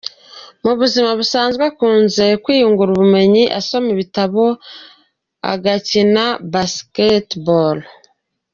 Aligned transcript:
Mu 0.63 0.73
buzima 0.79 1.09
busanzwe 1.19 1.61
akunda 1.71 2.23
kwiyungura 2.43 2.89
ubumenyi 2.95 3.43
asoma 3.59 3.87
ibitabo, 3.95 4.43
agakina 5.53 6.23
basketball. 6.53 7.77